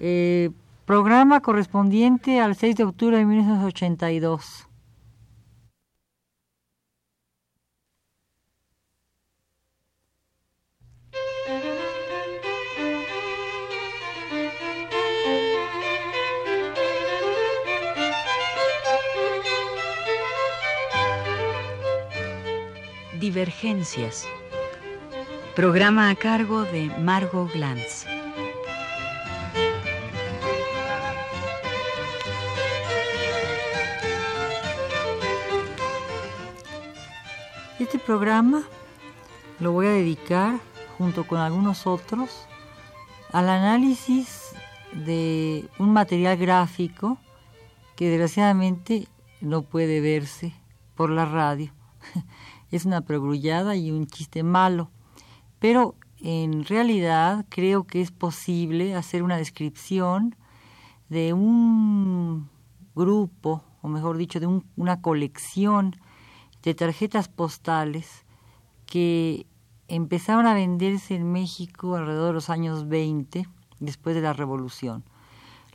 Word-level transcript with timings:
Eh, 0.00 0.50
programa 0.84 1.40
correspondiente 1.40 2.40
al 2.40 2.56
6 2.56 2.76
de 2.76 2.84
octubre 2.84 3.16
de 3.16 3.24
1982. 3.24 4.68
Divergencias. 23.20 24.26
Programa 25.56 26.10
a 26.10 26.14
cargo 26.14 26.64
de 26.64 26.90
Margot 26.98 27.50
Glantz. 27.52 28.13
Este 37.84 37.98
programa 37.98 38.62
lo 39.60 39.72
voy 39.72 39.88
a 39.88 39.90
dedicar, 39.90 40.58
junto 40.96 41.26
con 41.26 41.38
algunos 41.38 41.86
otros, 41.86 42.46
al 43.30 43.50
análisis 43.50 44.54
de 45.04 45.68
un 45.78 45.92
material 45.92 46.38
gráfico 46.38 47.18
que 47.94 48.08
desgraciadamente 48.08 49.06
no 49.42 49.60
puede 49.60 50.00
verse 50.00 50.54
por 50.94 51.10
la 51.10 51.26
radio. 51.26 51.74
es 52.70 52.86
una 52.86 53.02
perogrullada 53.02 53.76
y 53.76 53.90
un 53.90 54.06
chiste 54.06 54.42
malo, 54.42 54.90
pero 55.58 55.94
en 56.22 56.64
realidad 56.64 57.44
creo 57.50 57.84
que 57.84 58.00
es 58.00 58.10
posible 58.10 58.94
hacer 58.94 59.22
una 59.22 59.36
descripción 59.36 60.36
de 61.10 61.34
un 61.34 62.48
grupo, 62.94 63.62
o 63.82 63.88
mejor 63.88 64.16
dicho, 64.16 64.40
de 64.40 64.62
una 64.74 65.02
colección 65.02 65.96
de 66.64 66.74
tarjetas 66.74 67.28
postales 67.28 68.24
que 68.86 69.46
empezaron 69.86 70.46
a 70.46 70.54
venderse 70.54 71.14
en 71.14 71.30
México 71.30 71.94
alrededor 71.94 72.28
de 72.28 72.32
los 72.32 72.48
años 72.48 72.88
20, 72.88 73.46
después 73.80 74.16
de 74.16 74.22
la 74.22 74.32
Revolución. 74.32 75.04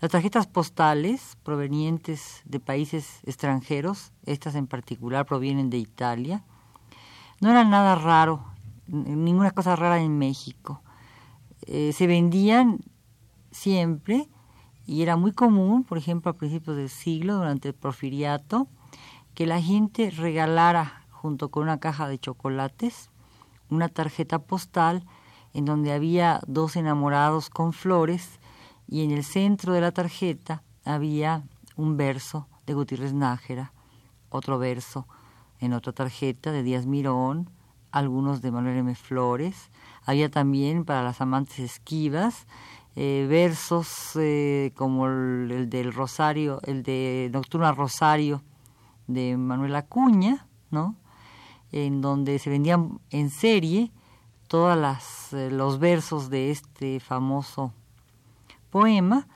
Las 0.01 0.11
tarjetas 0.11 0.47
postales 0.47 1.37
provenientes 1.43 2.41
de 2.45 2.59
países 2.59 3.19
extranjeros, 3.23 4.11
estas 4.25 4.55
en 4.55 4.65
particular 4.65 5.25
provienen 5.25 5.69
de 5.69 5.77
Italia, 5.77 6.43
no 7.39 7.51
era 7.51 7.63
nada 7.63 7.95
raro, 7.95 8.43
ninguna 8.87 9.51
cosa 9.51 9.75
rara 9.75 10.01
en 10.01 10.17
México. 10.17 10.81
Eh, 11.67 11.93
se 11.93 12.07
vendían 12.07 12.79
siempre 13.51 14.27
y 14.87 15.03
era 15.03 15.17
muy 15.17 15.33
común, 15.33 15.83
por 15.83 15.99
ejemplo, 15.99 16.31
a 16.31 16.37
principios 16.37 16.77
del 16.77 16.89
siglo, 16.89 17.35
durante 17.35 17.67
el 17.67 17.75
porfiriato, 17.75 18.67
que 19.39 19.45
la 19.45 19.61
gente 19.61 20.11
regalara 20.11 21.05
junto 21.11 21.49
con 21.49 21.63
una 21.63 21.79
caja 21.79 22.09
de 22.09 22.19
chocolates 22.19 23.09
una 23.69 23.87
tarjeta 23.87 24.39
postal 24.39 25.05
en 25.53 25.63
donde 25.63 25.93
había 25.93 26.41
dos 26.45 26.75
enamorados 26.75 27.49
con 27.49 27.71
flores 27.71 28.41
y 28.85 29.05
en 29.05 29.11
el 29.11 29.23
centro 29.23 29.71
de 29.71 29.79
la 29.79 29.93
tarjeta 29.93 30.61
había 30.83 31.43
un 31.77 31.95
verso 31.95 32.49
de 32.65 32.73
Gutiérrez 32.73 33.13
Nájera, 33.13 33.71
otro 34.27 34.59
verso 34.59 35.07
en 35.61 35.71
otra 35.71 35.93
tarjeta 35.93 36.51
de 36.51 36.61
Díaz 36.61 36.85
Mirón, 36.85 37.49
algunos 37.91 38.41
de 38.41 38.51
Manuel 38.51 38.79
M. 38.79 38.93
Flores. 38.93 39.71
Había 40.03 40.29
también 40.29 40.83
para 40.83 41.01
las 41.01 41.21
amantes 41.21 41.59
esquivas 41.59 42.45
eh, 42.97 43.25
versos 43.29 44.17
eh, 44.17 44.73
como 44.75 45.07
el, 45.07 45.69
del 45.69 45.93
Rosario, 45.93 46.59
el 46.63 46.83
de 46.83 47.29
Nocturna 47.31 47.71
Rosario 47.71 48.43
de 49.09 49.35
Manuel 49.35 49.75
Acuña, 49.75 50.47
¿no? 50.71 50.95
En 51.71 52.01
donde 52.01 52.39
se 52.39 52.49
vendían 52.49 52.99
en 53.09 53.29
serie 53.29 53.91
todos 54.47 55.33
eh, 55.33 55.49
los 55.51 55.79
versos 55.79 56.29
de 56.29 56.51
este 56.51 56.99
famoso 56.99 57.73
poema 58.69 59.27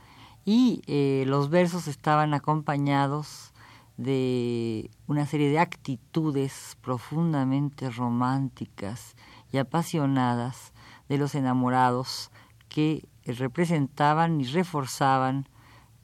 y 0.46 0.82
los 1.26 1.50
versos 1.50 1.88
estaban 1.88 2.34
acompañados 2.34 3.54
de 3.98 4.90
una 5.08 5.26
serie 5.26 5.50
de 5.50 5.60
actitudes 5.60 6.78
profundamente 6.82 7.90
románticas 7.90 9.16
y 9.52 9.58
apasionadas 9.58 10.74
de 11.10 11.18
los 11.18 11.36
enamorados 11.36 12.32
que 12.70 13.08
representaban 13.26 14.42
y 14.42 14.46
reforzaban 14.46 15.48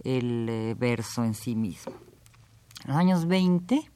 el 0.03 0.47
eh, 0.50 0.75
verso 0.78 1.24
en 1.24 1.34
sí 1.34 1.56
mismo. 1.56 1.94
En 2.84 2.91
los 2.91 2.97
años 2.97 3.25
20 3.25 3.90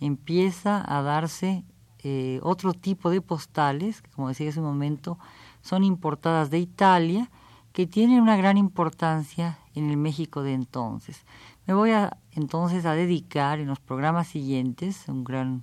empieza 0.00 0.82
a 0.86 1.02
darse 1.02 1.64
eh, 2.02 2.40
otro 2.42 2.72
tipo 2.72 3.10
de 3.10 3.20
postales, 3.20 4.02
que 4.02 4.10
como 4.10 4.28
decía 4.28 4.48
hace 4.48 4.60
un 4.60 4.66
momento, 4.66 5.18
son 5.60 5.84
importadas 5.84 6.50
de 6.50 6.58
Italia, 6.58 7.30
que 7.72 7.86
tienen 7.86 8.20
una 8.20 8.36
gran 8.36 8.56
importancia 8.56 9.58
en 9.74 9.90
el 9.90 9.96
México 9.96 10.42
de 10.42 10.54
entonces. 10.54 11.24
Me 11.66 11.74
voy 11.74 11.90
a, 11.92 12.16
entonces 12.32 12.86
a 12.86 12.94
dedicar 12.94 13.60
en 13.60 13.68
los 13.68 13.78
programas 13.80 14.28
siguientes, 14.28 15.08
un 15.08 15.24
gran 15.24 15.62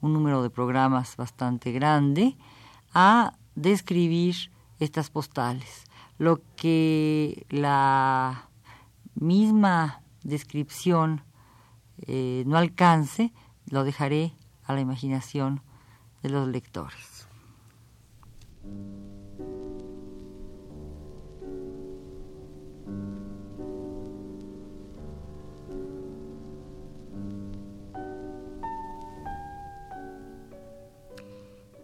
un 0.00 0.12
número 0.12 0.42
de 0.42 0.50
programas 0.50 1.16
bastante 1.16 1.72
grande, 1.72 2.36
a 2.94 3.34
describir 3.54 4.50
estas 4.78 5.10
postales. 5.10 5.84
Lo 6.18 6.40
que 6.56 7.46
la 7.48 8.48
misma 9.14 10.02
descripción 10.22 11.22
eh, 12.06 12.44
no 12.46 12.56
alcance, 12.56 13.32
lo 13.66 13.84
dejaré 13.84 14.32
a 14.64 14.74
la 14.74 14.80
imaginación 14.80 15.62
de 16.22 16.30
los 16.30 16.48
lectores. 16.48 17.28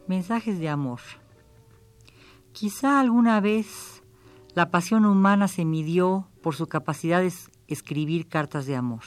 Mensajes 0.06 0.60
de 0.60 0.69
amor. 0.69 1.00
Quizá 2.53 3.00
alguna 3.00 3.41
vez 3.41 4.03
la 4.54 4.71
pasión 4.71 5.04
humana 5.04 5.48
se 5.48 5.65
midió 5.65 6.28
por 6.43 6.54
su 6.54 6.66
capacidad 6.69 7.21
de 7.21 7.33
escribir 7.66 8.28
cartas 8.28 8.66
de 8.66 8.77
amor, 8.77 9.03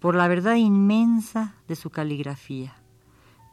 por 0.00 0.14
la 0.14 0.28
verdad 0.28 0.54
inmensa 0.54 1.54
de 1.66 1.76
su 1.76 1.90
caligrafía, 1.90 2.76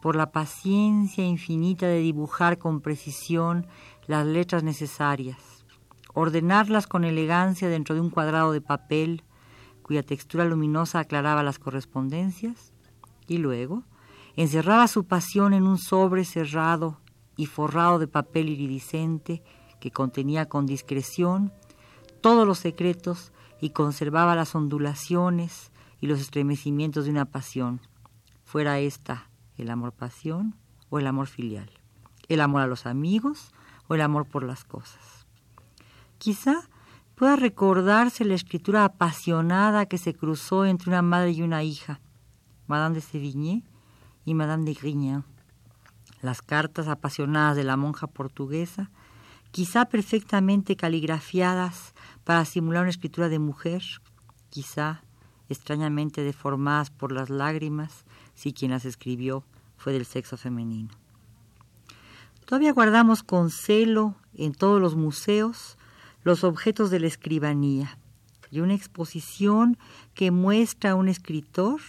por 0.02 0.16
la 0.16 0.32
paciencia 0.32 1.26
infinita 1.26 1.88
de 1.88 2.00
dibujar 2.00 2.58
con 2.58 2.82
precisión 2.82 3.66
las 4.08 4.26
letras 4.26 4.64
necesarias, 4.64 5.66
ordenarlas 6.14 6.86
con 6.88 7.04
elegancia 7.04 7.68
dentro 7.68 7.96
de 7.96 8.02
un 8.02 8.10
cuadrado 8.10 8.52
de 8.52 8.62
papel 8.62 9.24
cuya 9.82 10.04
textura 10.04 10.46
luminosa 10.46 11.00
aclaraba 11.00 11.44
las 11.44 11.60
correspondencias, 11.60 12.74
y 13.28 13.38
luego, 13.38 13.84
encerraba 14.36 14.88
su 14.88 15.06
pasión 15.06 15.54
en 15.54 15.64
un 15.64 15.78
sobre 15.78 16.26
cerrado 16.26 17.00
y 17.36 17.48
forrado 17.48 18.00
de 18.00 18.08
papel 18.08 18.50
iridiscente 18.50 19.44
que 19.80 19.92
contenía 19.92 20.48
con 20.48 20.66
discreción 20.66 21.52
todos 22.22 22.48
los 22.48 22.60
secretos 22.60 23.32
y 23.62 23.72
conservaba 23.72 24.36
las 24.36 24.56
ondulaciones 24.56 25.72
y 26.02 26.08
los 26.08 26.20
estremecimientos 26.20 27.06
de 27.06 27.12
una 27.12 27.26
pasión, 27.26 27.82
fuera 28.44 28.80
esta 28.80 29.30
el 29.58 29.70
amor-pasión 29.70 30.56
o 30.90 31.00
el 31.00 31.08
amor 31.08 31.28
filial, 31.28 31.70
el 32.28 32.42
amor 32.42 32.62
a 32.62 32.68
los 32.68 32.86
amigos 32.86 33.52
o 33.88 33.96
el 33.96 34.02
amor 34.02 34.26
por 34.26 34.44
las 34.44 34.64
cosas. 34.64 35.26
Quizá 36.18 36.70
pueda 37.16 37.36
recordarse 37.36 38.26
la 38.26 38.34
escritura 38.34 38.84
apasionada 38.84 39.86
que 39.86 39.98
se 39.98 40.14
cruzó 40.14 40.66
entre 40.66 40.90
una 40.90 41.02
madre 41.02 41.32
y 41.32 41.42
una 41.42 41.64
hija, 41.64 42.00
Madame 42.68 42.96
de 42.96 43.02
Sévigné 43.02 43.64
y 44.26 44.34
Madame 44.34 44.66
de 44.66 44.74
Grignan. 44.74 45.24
Las 46.22 46.42
cartas 46.42 46.88
apasionadas 46.88 47.56
de 47.56 47.64
la 47.64 47.78
monja 47.78 48.08
portuguesa, 48.08 48.90
quizá 49.52 49.86
perfectamente 49.86 50.76
caligrafiadas 50.76 51.94
para 52.24 52.44
simular 52.44 52.82
una 52.82 52.90
escritura 52.90 53.30
de 53.30 53.40
mujer, 53.40 53.84
quizá 54.50 55.04
extrañamente 55.50 56.22
deformadas 56.22 56.90
por 56.90 57.12
las 57.12 57.30
lágrimas, 57.30 58.06
si 58.34 58.54
quien 58.54 58.72
las 58.72 58.86
escribió 58.86 59.44
fue 59.78 59.94
del 59.94 60.06
sexo 60.06 60.38
femenino. 60.38 60.90
Todavía 62.46 62.74
guardamos 62.74 63.24
con 63.24 63.50
celo 63.50 64.16
en 64.36 64.54
todos 64.54 64.80
los 64.80 64.96
museos 64.96 65.78
los 66.24 66.44
objetos 66.44 66.90
de 66.90 67.00
la 67.00 67.08
escribanía 67.08 67.98
y 68.52 68.60
una 68.60 68.74
exposición 68.74 69.78
que 70.14 70.32
muestra 70.32 70.92
a 70.92 70.96
un 70.96 71.08
escritor 71.08 71.82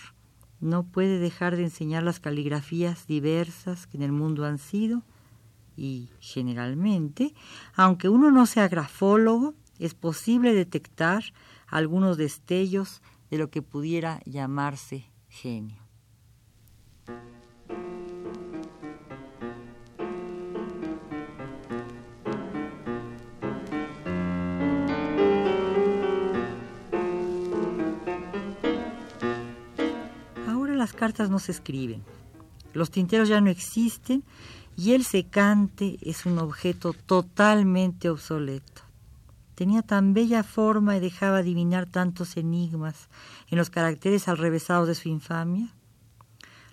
no 0.61 0.85
puede 0.85 1.19
dejar 1.19 1.56
de 1.56 1.64
enseñar 1.64 2.02
las 2.02 2.20
caligrafías 2.20 3.06
diversas 3.06 3.87
que 3.87 3.99
en 3.99 4.02
el 4.02 4.12
mundo 4.12 4.44
han 4.44 4.59
sido 4.59 5.02
y 5.76 6.09
generalmente, 6.20 7.35
aunque 7.75 8.09
uno 8.09 8.31
no 8.31 8.47
sea 8.47 8.69
grafólogo, 8.69 9.55
es 9.79 9.94
posible 9.94 10.55
detectar 10.55 11.23
algunos 11.67 12.17
destellos 12.17 13.02
de 13.31 13.38
lo 13.38 13.50
que 13.50 13.62
pudiera 13.62 14.20
llamarse 14.25 15.11
genio. 15.28 15.82
Ahora 30.46 30.75
las 30.75 30.93
cartas 30.93 31.31
no 31.31 31.38
se 31.38 31.52
escriben, 31.52 32.02
los 32.73 32.90
tinteros 32.90 33.28
ya 33.28 33.40
no 33.40 33.50
existen 33.50 34.25
y 34.76 34.93
el 34.93 35.05
secante 35.05 35.96
es 36.02 36.26
un 36.26 36.38
objeto 36.38 36.93
totalmente 36.93 38.11
obsoleto. 38.11 38.86
Tenía 39.56 39.81
tan 39.81 40.12
bella 40.12 40.43
forma 40.43 40.99
y 40.99 41.00
dejaba 41.00 41.38
adivinar 41.38 41.87
tantos 41.87 42.37
enigmas 42.37 43.08
en 43.49 43.56
los 43.56 43.70
caracteres 43.70 44.29
alrevesados 44.29 44.87
de 44.87 44.94
su 44.94 45.08
infamia. 45.08 45.73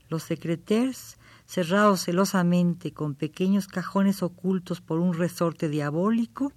Los 0.10 0.24
secreters, 0.24 1.18
cerrados 1.46 2.02
celosamente 2.02 2.92
con 2.92 3.16
pequeños 3.16 3.68
cajones 3.68 4.22
ocultos 4.22 4.82
por 4.82 5.00
un 5.00 5.14
resorte 5.14 5.70
diabólico, 5.70 6.52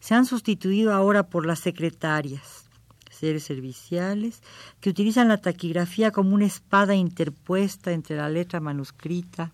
se 0.00 0.14
han 0.14 0.26
sustituido 0.26 0.92
ahora 0.92 1.28
por 1.28 1.46
las 1.46 1.60
secretarias, 1.60 2.68
seres 3.10 3.44
serviciales 3.44 4.42
que 4.82 4.90
utilizan 4.90 5.28
la 5.28 5.40
taquigrafía 5.40 6.10
como 6.10 6.34
una 6.34 6.44
espada 6.44 6.94
interpuesta 6.94 7.92
entre 7.92 8.16
la 8.16 8.28
letra 8.28 8.60
manuscrita 8.60 9.52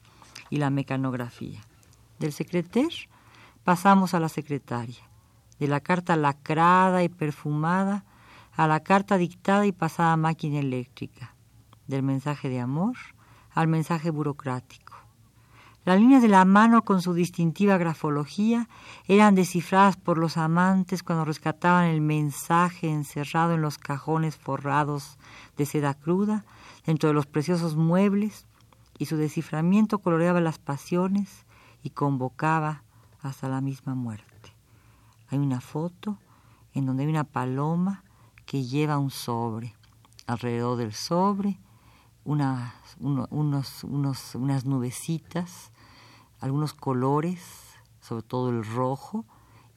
y 0.51 0.57
la 0.57 0.71
mecanografía. 0.71 1.61
Del 2.19 2.33
secreter 2.33 2.91
pasamos 3.63 4.13
a 4.13 4.19
la 4.19 4.29
secretaria, 4.29 5.09
de 5.61 5.69
la 5.69 5.81
carta 5.81 6.17
lacrada 6.17 7.05
y 7.05 7.09
perfumada 7.09 8.05
a 8.57 8.67
la 8.67 8.81
carta 8.81 9.17
dictada 9.17 9.67
y 9.67 9.73
pasada 9.73 10.15
a 10.15 10.17
máquina 10.17 10.59
eléctrica, 10.59 11.35
del 11.87 12.03
mensaje 12.03 12.49
de 12.49 12.59
amor 12.61 12.97
al 13.53 13.69
mensaje 13.69 14.11
burocrático. 14.11 14.97
Las 15.85 15.99
líneas 15.99 16.23
de 16.23 16.29
la 16.29 16.45
mano 16.45 16.83
con 16.83 17.01
su 17.01 17.15
distintiva 17.15 17.79
grafología 17.79 18.69
eran 19.07 19.35
descifradas 19.35 19.97
por 19.97 20.19
los 20.19 20.37
amantes 20.37 21.03
cuando 21.03 21.25
rescataban 21.25 21.87
el 21.87 22.01
mensaje 22.01 22.91
encerrado 22.91 23.55
en 23.55 23.63
los 23.63 23.79
cajones 23.79 24.37
forrados 24.37 25.19
de 25.57 25.67
seda 25.67 25.95
cruda, 25.95 26.45
dentro 26.85 27.09
de 27.09 27.15
los 27.15 27.27
preciosos 27.27 27.77
muebles, 27.77 28.47
y 28.99 29.07
su 29.07 29.17
desciframiento 29.17 29.99
coloreaba 30.01 30.43
las 30.43 30.59
pasiones 30.59 31.47
y 31.83 31.91
convocaba 31.91 32.83
hasta 33.23 33.49
la 33.49 33.63
misma 33.63 33.95
muerte. 33.95 34.30
Hay 35.31 35.39
una 35.39 35.61
foto 35.61 36.19
en 36.75 36.87
donde 36.87 37.05
hay 37.05 37.09
una 37.09 37.25
paloma 37.25 38.05
que 38.47 38.65
lleva 38.65 38.99
un 38.99 39.11
sobre. 39.11 39.75
Alrededor 40.27 40.77
del 40.77 40.93
sobre 40.93 41.59
unas, 42.25 42.73
unos, 42.99 43.85
unos, 43.85 44.35
unas 44.35 44.65
nubecitas, 44.65 45.73
algunos 46.41 46.75
colores, 46.75 47.43
sobre 48.01 48.23
todo 48.23 48.51
el 48.51 48.65
rojo, 48.65 49.25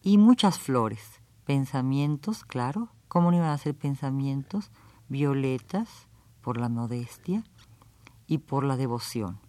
y 0.02 0.18
muchas 0.18 0.60
flores, 0.60 1.22
pensamientos, 1.46 2.44
claro, 2.44 2.90
¿cómo 3.08 3.32
no 3.32 3.38
iban 3.38 3.50
a 3.50 3.58
ser 3.58 3.76
pensamientos? 3.76 4.72
Violetas, 5.08 6.08
por 6.42 6.58
la 6.58 6.70
modestia, 6.70 7.44
y 8.28 8.40
por 8.40 8.64
la 8.64 8.78
devoción. 8.78 9.40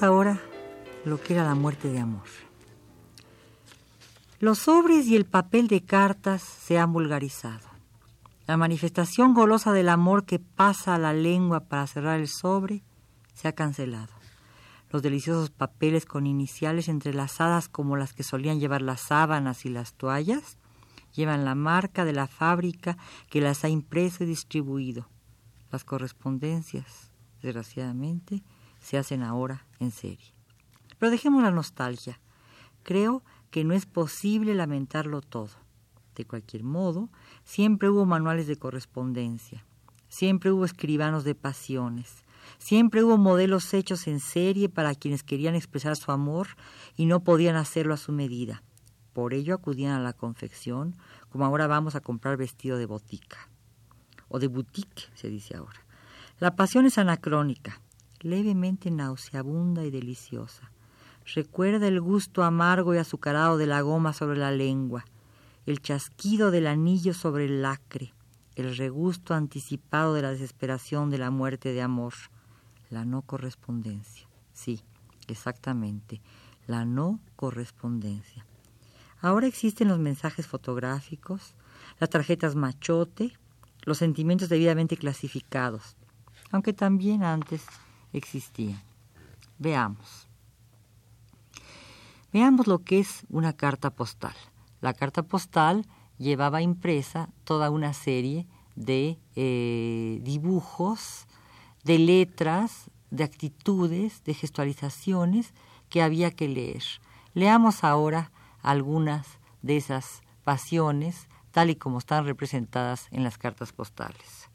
Ahora 0.00 0.40
lo 1.04 1.20
que 1.20 1.34
era 1.34 1.42
la 1.44 1.56
muerte 1.56 1.88
de 1.88 1.98
amor. 1.98 2.22
Los 4.38 4.60
sobres 4.60 5.06
y 5.06 5.16
el 5.16 5.24
papel 5.24 5.66
de 5.66 5.84
cartas 5.84 6.42
se 6.42 6.78
han 6.78 6.92
vulgarizado. 6.92 7.66
La 8.46 8.56
manifestación 8.56 9.34
golosa 9.34 9.72
del 9.72 9.88
amor 9.88 10.24
que 10.24 10.38
pasa 10.38 10.94
a 10.94 10.98
la 10.98 11.12
lengua 11.12 11.60
para 11.60 11.86
cerrar 11.88 12.20
el 12.20 12.28
sobre 12.28 12.84
se 13.34 13.48
ha 13.48 13.52
cancelado. 13.52 14.12
Los 14.90 15.02
deliciosos 15.02 15.50
papeles 15.50 16.06
con 16.06 16.26
iniciales 16.26 16.88
entrelazadas 16.88 17.68
como 17.68 17.96
las 17.96 18.12
que 18.12 18.22
solían 18.22 18.60
llevar 18.60 18.82
las 18.82 19.00
sábanas 19.00 19.66
y 19.66 19.68
las 19.68 19.94
toallas 19.94 20.58
llevan 21.12 21.44
la 21.44 21.56
marca 21.56 22.04
de 22.04 22.12
la 22.12 22.28
fábrica 22.28 22.96
que 23.28 23.40
las 23.40 23.64
ha 23.64 23.68
impreso 23.68 24.22
y 24.22 24.28
distribuido. 24.28 25.08
Las 25.72 25.84
correspondencias, 25.84 27.10
desgraciadamente, 27.42 28.44
se 28.88 28.96
hacen 28.96 29.22
ahora 29.22 29.66
en 29.80 29.90
serie. 29.90 30.32
Pero 30.98 31.10
dejemos 31.10 31.42
la 31.42 31.50
nostalgia. 31.50 32.18
Creo 32.84 33.22
que 33.50 33.62
no 33.62 33.74
es 33.74 33.84
posible 33.84 34.54
lamentarlo 34.54 35.20
todo. 35.20 35.50
De 36.14 36.24
cualquier 36.24 36.64
modo, 36.64 37.10
siempre 37.44 37.90
hubo 37.90 38.06
manuales 38.06 38.46
de 38.46 38.56
correspondencia, 38.56 39.66
siempre 40.08 40.50
hubo 40.50 40.64
escribanos 40.64 41.22
de 41.24 41.34
pasiones, 41.34 42.24
siempre 42.56 43.04
hubo 43.04 43.18
modelos 43.18 43.74
hechos 43.74 44.06
en 44.06 44.20
serie 44.20 44.70
para 44.70 44.94
quienes 44.94 45.22
querían 45.22 45.54
expresar 45.54 45.94
su 45.94 46.10
amor 46.10 46.48
y 46.96 47.04
no 47.04 47.22
podían 47.22 47.56
hacerlo 47.56 47.92
a 47.92 47.98
su 47.98 48.12
medida. 48.12 48.62
Por 49.12 49.34
ello 49.34 49.54
acudían 49.54 49.92
a 49.92 50.00
la 50.00 50.14
confección, 50.14 50.96
como 51.28 51.44
ahora 51.44 51.66
vamos 51.66 51.94
a 51.94 52.00
comprar 52.00 52.38
vestido 52.38 52.78
de 52.78 52.86
botica, 52.86 53.50
o 54.28 54.38
de 54.38 54.46
boutique, 54.46 55.10
se 55.14 55.28
dice 55.28 55.56
ahora. 55.56 55.84
La 56.40 56.56
pasión 56.56 56.86
es 56.86 56.96
anacrónica, 56.96 57.82
levemente 58.20 58.90
nauseabunda 58.90 59.84
y 59.84 59.90
deliciosa. 59.90 60.70
Recuerda 61.34 61.86
el 61.88 62.00
gusto 62.00 62.42
amargo 62.42 62.94
y 62.94 62.98
azucarado 62.98 63.58
de 63.58 63.66
la 63.66 63.80
goma 63.82 64.12
sobre 64.12 64.38
la 64.38 64.50
lengua, 64.50 65.04
el 65.66 65.80
chasquido 65.80 66.50
del 66.50 66.66
anillo 66.66 67.12
sobre 67.12 67.44
el 67.44 67.62
lacre, 67.62 68.14
el 68.56 68.76
regusto 68.76 69.34
anticipado 69.34 70.14
de 70.14 70.22
la 70.22 70.30
desesperación 70.30 71.10
de 71.10 71.18
la 71.18 71.30
muerte 71.30 71.72
de 71.72 71.82
amor, 71.82 72.14
la 72.90 73.04
no 73.04 73.22
correspondencia. 73.22 74.26
Sí, 74.54 74.82
exactamente, 75.28 76.20
la 76.66 76.84
no 76.84 77.20
correspondencia. 77.36 78.46
Ahora 79.20 79.46
existen 79.46 79.88
los 79.88 79.98
mensajes 79.98 80.46
fotográficos, 80.46 81.54
las 82.00 82.08
tarjetas 82.08 82.54
machote, 82.54 83.36
los 83.82 83.98
sentimientos 83.98 84.48
debidamente 84.48 84.96
clasificados, 84.96 85.96
aunque 86.50 86.72
también 86.72 87.22
antes 87.22 87.64
existían. 88.12 88.80
Veamos. 89.58 90.28
Veamos 92.32 92.66
lo 92.66 92.80
que 92.80 93.00
es 93.00 93.24
una 93.30 93.52
carta 93.52 93.90
postal. 93.90 94.34
La 94.80 94.94
carta 94.94 95.22
postal 95.22 95.86
llevaba 96.18 96.62
impresa 96.62 97.30
toda 97.44 97.70
una 97.70 97.92
serie 97.92 98.46
de 98.76 99.18
eh, 99.34 100.20
dibujos, 100.22 101.26
de 101.84 101.98
letras, 101.98 102.90
de 103.10 103.24
actitudes, 103.24 104.22
de 104.24 104.34
gestualizaciones 104.34 105.54
que 105.88 106.02
había 106.02 106.30
que 106.30 106.48
leer. 106.48 106.82
Leamos 107.34 107.82
ahora 107.82 108.30
algunas 108.62 109.38
de 109.62 109.76
esas 109.76 110.22
pasiones 110.44 111.28
tal 111.50 111.70
y 111.70 111.76
como 111.76 111.98
están 111.98 112.24
representadas 112.24 113.08
en 113.10 113.24
las 113.24 113.38
cartas 113.38 113.72
postales. 113.72 114.47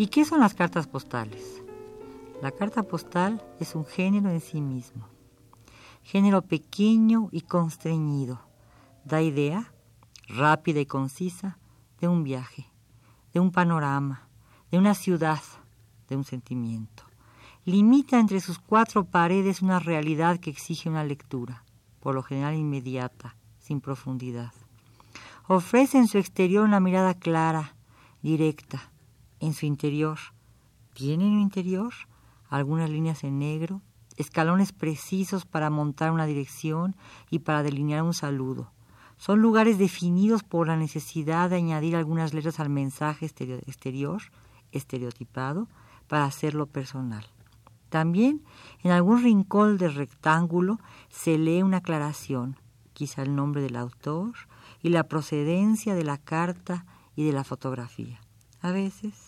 ¿Y 0.00 0.06
qué 0.06 0.24
son 0.24 0.38
las 0.38 0.54
cartas 0.54 0.86
postales? 0.86 1.60
La 2.40 2.52
carta 2.52 2.84
postal 2.84 3.44
es 3.58 3.74
un 3.74 3.84
género 3.84 4.30
en 4.30 4.40
sí 4.40 4.60
mismo, 4.60 5.08
género 6.04 6.42
pequeño 6.42 7.28
y 7.32 7.40
constreñido. 7.40 8.40
Da 9.04 9.22
idea, 9.22 9.72
rápida 10.28 10.78
y 10.78 10.86
concisa, 10.86 11.58
de 12.00 12.06
un 12.06 12.22
viaje, 12.22 12.70
de 13.32 13.40
un 13.40 13.50
panorama, 13.50 14.28
de 14.70 14.78
una 14.78 14.94
ciudad, 14.94 15.42
de 16.08 16.14
un 16.14 16.22
sentimiento. 16.22 17.02
Limita 17.64 18.20
entre 18.20 18.38
sus 18.38 18.60
cuatro 18.60 19.04
paredes 19.04 19.62
una 19.62 19.80
realidad 19.80 20.38
que 20.38 20.50
exige 20.50 20.88
una 20.88 21.02
lectura, 21.02 21.64
por 21.98 22.14
lo 22.14 22.22
general 22.22 22.54
inmediata, 22.54 23.34
sin 23.58 23.80
profundidad. 23.80 24.52
Ofrece 25.48 25.98
en 25.98 26.06
su 26.06 26.18
exterior 26.18 26.64
una 26.64 26.78
mirada 26.78 27.14
clara, 27.14 27.74
directa, 28.22 28.92
en 29.40 29.54
su 29.54 29.66
interior. 29.66 30.18
Tiene 30.94 31.26
en 31.26 31.34
su 31.34 31.40
interior 31.40 31.92
algunas 32.48 32.90
líneas 32.90 33.24
en 33.24 33.38
negro, 33.38 33.82
escalones 34.16 34.72
precisos 34.72 35.44
para 35.44 35.70
montar 35.70 36.10
una 36.10 36.26
dirección 36.26 36.96
y 37.30 37.40
para 37.40 37.62
delinear 37.62 38.02
un 38.02 38.14
saludo. 38.14 38.72
Son 39.16 39.40
lugares 39.40 39.78
definidos 39.78 40.42
por 40.44 40.68
la 40.68 40.76
necesidad 40.76 41.50
de 41.50 41.56
añadir 41.56 41.96
algunas 41.96 42.34
letras 42.34 42.60
al 42.60 42.70
mensaje 42.70 43.26
exterior, 43.26 44.22
estereotipado, 44.72 45.68
para 46.06 46.24
hacerlo 46.24 46.66
personal. 46.66 47.26
También 47.88 48.42
en 48.82 48.90
algún 48.90 49.22
rincón 49.22 49.78
del 49.78 49.94
rectángulo 49.94 50.78
se 51.08 51.38
lee 51.38 51.62
una 51.62 51.78
aclaración, 51.78 52.56
quizá 52.92 53.22
el 53.22 53.34
nombre 53.34 53.62
del 53.62 53.76
autor 53.76 54.34
y 54.82 54.90
la 54.90 55.04
procedencia 55.04 55.94
de 55.94 56.04
la 56.04 56.18
carta 56.18 56.86
y 57.16 57.24
de 57.24 57.32
la 57.32 57.44
fotografía. 57.44 58.20
A 58.60 58.72
veces 58.72 59.27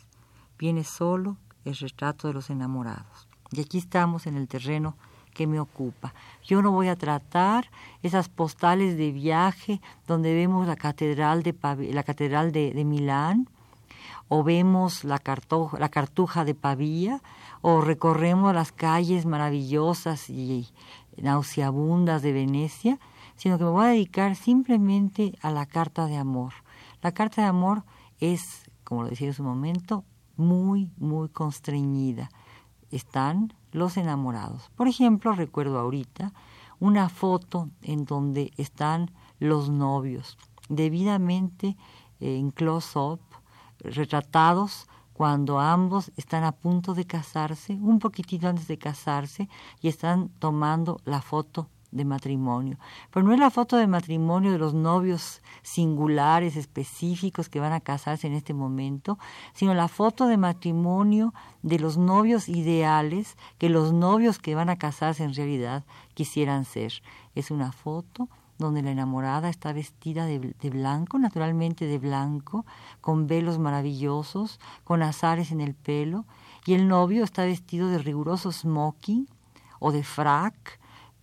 viene 0.61 0.85
solo 0.85 1.38
el 1.64 1.75
retrato 1.75 2.29
de 2.29 2.35
los 2.35 2.50
enamorados. 2.50 3.29
Y 3.50 3.62
aquí 3.62 3.79
estamos 3.79 4.26
en 4.26 4.37
el 4.37 4.47
terreno 4.47 4.95
que 5.33 5.47
me 5.47 5.59
ocupa. 5.59 6.12
Yo 6.45 6.61
no 6.61 6.71
voy 6.71 6.88
a 6.88 6.97
tratar 6.97 7.71
esas 8.02 8.29
postales 8.29 8.99
de 8.99 9.11
viaje 9.11 9.81
donde 10.07 10.35
vemos 10.35 10.67
la 10.67 10.76
catedral 10.76 11.43
de, 11.43 11.57
la 11.93 12.02
catedral 12.02 12.52
de, 12.52 12.85
Milán, 12.85 13.49
o 14.29 14.45
vemos 14.45 15.02
la, 15.02 15.21
la 15.79 15.88
cartuja 15.88 16.45
de 16.45 16.55
Pavía, 16.55 17.23
o 17.62 17.81
recorremos 17.81 18.55
las 18.55 18.71
calles 18.71 19.25
maravillosas 19.25 20.29
y 20.29 20.69
nauseabundas 21.17 22.21
de 22.21 22.33
Venecia, 22.33 22.99
sino 23.37 23.57
que 23.57 23.64
me 23.64 23.71
voy 23.71 23.85
a 23.87 23.88
dedicar 23.88 24.37
simplemente 24.37 25.38
a 25.40 25.50
la 25.50 25.64
carta 25.64 26.07
de 26.07 26.19
amor. 26.19 26.52
La 27.00 27.12
carta 27.12 27.40
de 27.40 27.49
amor 27.49 27.85
es, 28.19 28.71
como 28.85 29.05
lo 29.05 29.09
decía 29.09 29.29
en 29.29 29.35
su 29.35 29.43
momento, 29.43 30.05
muy, 30.41 30.91
muy 30.97 31.29
constreñida. 31.29 32.31
Están 32.91 33.55
los 33.71 33.97
enamorados. 33.97 34.71
Por 34.75 34.89
ejemplo, 34.89 35.33
recuerdo 35.33 35.79
ahorita 35.79 36.33
una 36.81 37.09
foto 37.09 37.69
en 37.83 38.05
donde 38.05 38.51
están 38.57 39.13
los 39.39 39.69
novios, 39.69 40.39
debidamente 40.69 41.77
eh, 42.19 42.37
en 42.37 42.51
close-up, 42.51 43.21
retratados 43.79 44.89
cuando 45.13 45.61
ambos 45.61 46.11
están 46.17 46.45
a 46.45 46.53
punto 46.53 46.95
de 46.95 47.07
casarse, 47.07 47.75
un 47.75 47.99
poquitito 47.99 48.49
antes 48.49 48.67
de 48.69 48.79
casarse, 48.79 49.49
y 49.83 49.89
están 49.89 50.31
tomando 50.39 51.01
la 51.05 51.21
foto 51.21 51.69
de 51.91 52.05
matrimonio. 52.05 52.79
Pero 53.11 53.27
no 53.27 53.33
es 53.33 53.39
la 53.41 53.51
foto 53.51 53.77
de 53.77 53.87
matrimonio 53.87 54.53
de 54.53 54.59
los 54.59 54.75
novios 54.75 55.43
singulares, 55.63 56.57
específicos 56.57 57.49
que 57.49 57.61
van 57.61 57.73
a 57.73 57.81
casarse 57.81 58.27
en 58.27 58.35
este 58.35 58.55
momento, 58.55 59.19
sino 59.53 59.75
la 59.75 59.89
foto 59.89 60.27
de 60.27 60.37
matrimonio 60.37 61.35
de 61.63 61.79
los 61.79 61.97
novios 61.99 62.49
ideales 62.49 63.37
que 63.59 63.69
los 63.69 63.93
novios 63.93 64.39
que 64.39 64.55
van 64.55 64.71
a 64.71 64.79
casarse 64.79 65.25
en 65.25 65.35
realidad 65.35 65.85
quisieran 66.15 66.65
ser. 66.65 66.93
Es 67.35 67.51
una 67.51 67.73
foto 67.73 68.29
donde 68.61 68.83
la 68.83 68.91
enamorada 68.91 69.49
está 69.49 69.73
vestida 69.73 70.27
de, 70.27 70.39
blanco, 70.71 71.19
naturalmente 71.19 71.87
de 71.87 71.99
blanco, 71.99 72.67
con 73.01 73.27
velos 73.27 73.59
maravillosos, 73.59 74.61
con 74.85 75.03
azares 75.03 75.51
en 75.51 75.61
el 75.61 75.75
pelo, 75.75 76.27
y 76.67 76.75
el 76.75 76.87
novio 76.87 77.25
está 77.25 77.45
vestido 77.45 77.89
de 77.89 77.99
riguroso 77.99 78.53
smoking 78.53 79.27
o 79.79 79.93
de 79.93 80.05
frac, 80.05 80.79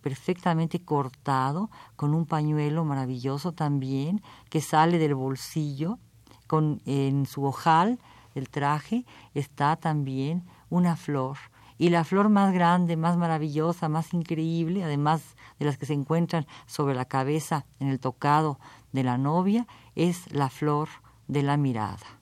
perfectamente 0.08 0.80
cortado, 0.80 1.70
con 1.98 2.14
un 2.14 2.26
pañuelo 2.26 2.86
maravilloso 2.86 3.52
también, 3.52 4.22
que 4.50 4.62
sale 4.62 5.00
del 5.00 5.16
bolsillo, 5.16 6.00
con, 6.48 6.82
en 6.86 7.26
su 7.26 7.44
ojal 7.44 8.00
del 8.34 8.48
traje 8.50 9.04
está 9.34 9.76
también 9.76 10.46
una 10.70 10.96
flor. 10.96 11.36
Y 11.78 11.90
la 11.90 12.06
flor 12.06 12.30
más 12.30 12.54
grande, 12.54 12.96
más 12.96 13.18
maravillosa, 13.18 13.90
más 13.90 14.14
increíble, 14.14 14.82
además 14.82 15.36
de 15.60 15.66
las 15.66 15.78
que 15.78 15.86
se 15.86 15.94
encuentran 15.94 16.48
sobre 16.68 16.96
la 16.96 17.04
cabeza 17.04 17.66
en 17.82 17.90
el 17.90 18.00
tocado 18.00 18.62
de 18.94 19.04
la 19.04 19.18
novia, 19.18 19.68
es 19.96 20.32
la 20.32 20.48
flor 20.48 20.88
de 21.28 21.44
la 21.44 21.58
mirada. 21.58 22.17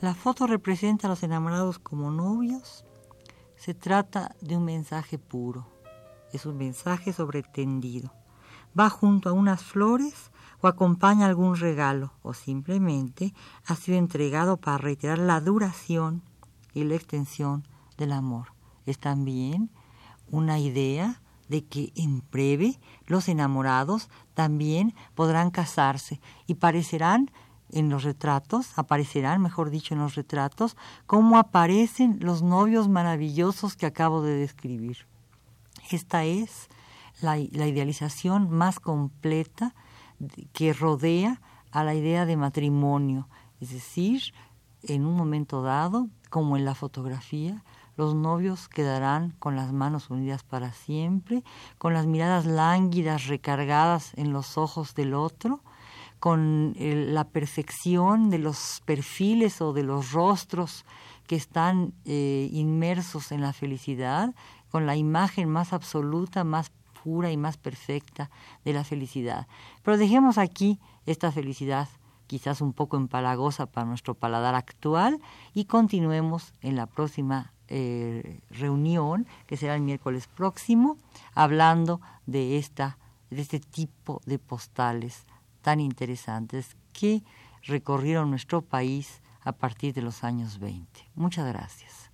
La 0.00 0.14
foto 0.14 0.46
representa 0.46 1.06
a 1.06 1.10
los 1.10 1.22
enamorados 1.22 1.78
como 1.78 2.10
novios, 2.10 2.84
se 3.56 3.72
trata 3.72 4.34
de 4.42 4.56
un 4.56 4.64
mensaje 4.64 5.18
puro, 5.18 5.66
es 6.32 6.44
un 6.44 6.58
mensaje 6.58 7.12
sobretendido. 7.12 8.12
Va 8.78 8.90
junto 8.90 9.30
a 9.30 9.32
unas 9.32 9.62
flores 9.62 10.30
o 10.60 10.68
acompaña 10.68 11.26
algún 11.26 11.56
regalo 11.56 12.12
o 12.22 12.34
simplemente 12.34 13.32
ha 13.66 13.76
sido 13.76 13.96
entregado 13.96 14.58
para 14.58 14.78
reiterar 14.78 15.18
la 15.18 15.40
duración 15.40 16.22
y 16.74 16.84
la 16.84 16.96
extensión 16.96 17.66
del 17.96 18.12
amor. 18.12 18.48
Es 18.84 18.98
también 18.98 19.70
una 20.30 20.58
idea 20.58 21.22
de 21.48 21.64
que 21.64 21.92
en 21.96 22.22
breve 22.30 22.78
los 23.06 23.28
enamorados 23.28 24.10
también 24.34 24.94
podrán 25.14 25.50
casarse 25.50 26.20
y 26.46 26.54
parecerán 26.54 27.30
en 27.72 27.88
los 27.88 28.04
retratos, 28.04 28.78
aparecerán, 28.78 29.40
mejor 29.40 29.70
dicho, 29.70 29.94
en 29.94 30.00
los 30.00 30.14
retratos, 30.14 30.76
cómo 31.06 31.38
aparecen 31.38 32.18
los 32.20 32.42
novios 32.42 32.88
maravillosos 32.88 33.76
que 33.76 33.86
acabo 33.86 34.22
de 34.22 34.34
describir. 34.34 35.06
Esta 35.90 36.24
es 36.24 36.68
la, 37.20 37.36
la 37.52 37.66
idealización 37.66 38.50
más 38.50 38.80
completa 38.80 39.74
que 40.52 40.72
rodea 40.72 41.40
a 41.70 41.84
la 41.84 41.94
idea 41.94 42.26
de 42.26 42.36
matrimonio, 42.36 43.28
es 43.60 43.70
decir, 43.72 44.34
en 44.82 45.04
un 45.04 45.14
momento 45.14 45.62
dado, 45.62 46.08
como 46.30 46.56
en 46.56 46.64
la 46.64 46.74
fotografía, 46.74 47.62
los 47.96 48.14
novios 48.14 48.68
quedarán 48.68 49.34
con 49.38 49.56
las 49.56 49.72
manos 49.72 50.08
unidas 50.08 50.42
para 50.42 50.72
siempre, 50.72 51.44
con 51.76 51.92
las 51.92 52.06
miradas 52.06 52.46
lánguidas 52.46 53.26
recargadas 53.26 54.12
en 54.16 54.32
los 54.32 54.56
ojos 54.56 54.94
del 54.94 55.12
otro, 55.12 55.60
con 56.20 56.74
la 56.78 57.24
perfección 57.24 58.28
de 58.28 58.38
los 58.38 58.82
perfiles 58.84 59.62
o 59.62 59.72
de 59.72 59.82
los 59.82 60.12
rostros 60.12 60.84
que 61.26 61.34
están 61.34 61.94
eh, 62.04 62.48
inmersos 62.52 63.32
en 63.32 63.40
la 63.40 63.54
felicidad, 63.54 64.34
con 64.70 64.84
la 64.84 64.96
imagen 64.96 65.48
más 65.48 65.72
absoluta, 65.72 66.44
más 66.44 66.70
pura 67.02 67.30
y 67.30 67.38
más 67.38 67.56
perfecta 67.56 68.30
de 68.64 68.74
la 68.74 68.84
felicidad. 68.84 69.46
Pero 69.82 69.96
dejemos 69.96 70.36
aquí 70.36 70.78
esta 71.06 71.32
felicidad 71.32 71.88
quizás 72.26 72.60
un 72.60 72.74
poco 72.74 72.98
empalagosa 72.98 73.66
para 73.66 73.86
nuestro 73.86 74.14
paladar 74.14 74.54
actual 74.54 75.20
y 75.54 75.64
continuemos 75.64 76.52
en 76.60 76.76
la 76.76 76.86
próxima 76.86 77.52
eh, 77.68 78.40
reunión, 78.50 79.26
que 79.46 79.56
será 79.56 79.74
el 79.74 79.80
miércoles 79.80 80.28
próximo, 80.28 80.98
hablando 81.34 82.00
de, 82.26 82.58
esta, 82.58 82.98
de 83.30 83.40
este 83.40 83.58
tipo 83.58 84.20
de 84.26 84.38
postales 84.38 85.24
tan 85.62 85.80
interesantes 85.80 86.76
que 86.92 87.22
recorrieron 87.62 88.30
nuestro 88.30 88.62
país 88.62 89.22
a 89.42 89.52
partir 89.52 89.94
de 89.94 90.02
los 90.02 90.24
años 90.24 90.58
20. 90.58 91.10
Muchas 91.14 91.46
gracias. 91.46 92.10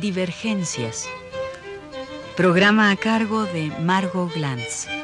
Divergencias. 0.00 1.08
Programa 2.36 2.90
a 2.90 2.96
cargo 2.96 3.44
de 3.44 3.72
Margot 3.80 4.32
Glantz. 4.32 4.95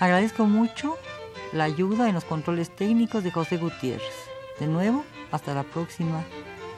Agradezco 0.00 0.46
mucho 0.46 0.96
la 1.52 1.64
ayuda 1.64 2.08
en 2.08 2.14
los 2.14 2.24
controles 2.24 2.70
técnicos 2.74 3.24
de 3.24 3.32
José 3.32 3.56
Gutiérrez. 3.56 4.14
De 4.60 4.66
nuevo, 4.66 5.04
hasta 5.32 5.54
la 5.54 5.64
próxima 5.64 6.24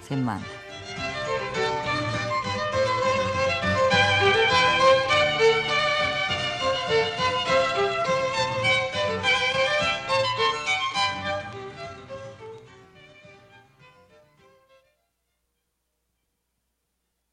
semana. 0.07 0.45